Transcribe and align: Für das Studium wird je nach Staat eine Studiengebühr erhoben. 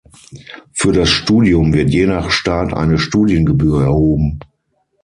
Für 0.73 0.91
das 0.93 1.09
Studium 1.09 1.73
wird 1.75 1.91
je 1.91 2.07
nach 2.07 2.31
Staat 2.31 2.73
eine 2.73 2.97
Studiengebühr 2.97 3.83
erhoben. 3.83 4.39